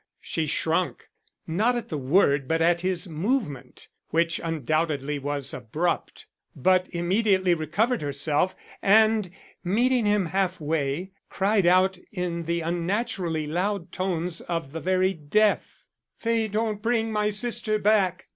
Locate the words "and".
8.81-9.29